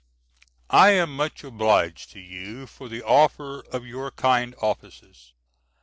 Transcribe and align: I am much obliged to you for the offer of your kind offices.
I 0.73 0.93
am 0.93 1.15
much 1.15 1.43
obliged 1.43 2.09
to 2.13 2.19
you 2.19 2.65
for 2.65 2.89
the 2.89 3.03
offer 3.03 3.63
of 3.67 3.85
your 3.85 4.09
kind 4.09 4.55
offices. 4.59 5.33